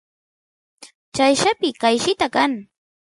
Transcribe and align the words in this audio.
chayllapi 1.15 1.69
qayllita 1.81 2.27
kan 2.35 2.51